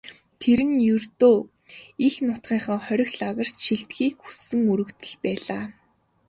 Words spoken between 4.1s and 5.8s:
хүссэн өргөдөл байлаа.